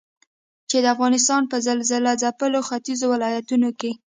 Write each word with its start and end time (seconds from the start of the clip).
چې 0.69 0.77
د 0.83 0.85
افغانستان 0.95 1.41
په 1.51 1.57
زلزلهځپلو 1.65 2.59
ختيځو 2.67 3.05
ولايتونو 3.13 3.69
کې 3.79 3.91